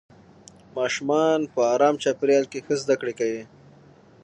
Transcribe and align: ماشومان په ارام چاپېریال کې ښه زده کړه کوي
ماشومان 0.77 1.39
په 1.53 1.61
ارام 1.73 1.95
چاپېریال 2.03 2.45
کې 2.51 2.59
ښه 2.65 2.75
زده 2.81 2.95
کړه 3.01 3.13
کوي 3.19 3.43